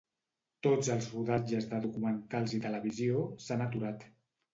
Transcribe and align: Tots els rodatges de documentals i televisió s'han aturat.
Tots 0.67 0.87
els 0.93 1.09
rodatges 1.17 1.67
de 1.73 1.81
documentals 1.83 2.55
i 2.59 2.61
televisió 2.65 3.21
s'han 3.49 3.63
aturat. 3.67 4.07